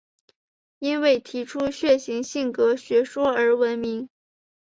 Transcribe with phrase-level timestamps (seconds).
[0.79, 4.09] 因为提出血型性格学说而闻名。